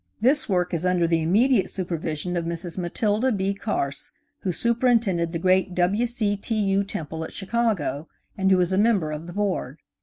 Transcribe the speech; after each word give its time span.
This 0.19 0.49
work 0.49 0.73
is 0.73 0.83
under 0.83 1.05
the 1.05 1.21
immediate 1.21 1.69
supervision 1.69 2.35
of 2.35 2.43
Mrs. 2.43 2.75
Matilda 2.75 3.31
B. 3.31 3.53
Carse, 3.53 4.09
who 4.39 4.51
superintended 4.51 5.31
the 5.31 5.37
great 5.37 5.75
W. 5.75 6.07
C. 6.07 6.35
T. 6.35 6.55
U. 6.55 6.83
Temple 6.83 7.23
at 7.23 7.31
Chicago, 7.31 8.07
and 8.35 8.49
who 8.49 8.59
is 8.59 8.73
a 8.73 8.79
member 8.79 9.11
of 9.11 9.27
the 9.27 9.33
Board. 9.33 9.77